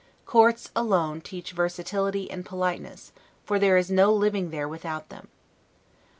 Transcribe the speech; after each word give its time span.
Courts, 0.25 0.71
alone, 0.75 1.21
teach 1.21 1.51
versatility 1.51 2.27
and 2.31 2.43
politeness; 2.43 3.11
for 3.45 3.59
there 3.59 3.77
is 3.77 3.91
no 3.91 4.11
living 4.11 4.49
there 4.49 4.67
without 4.67 5.09
them. 5.09 5.27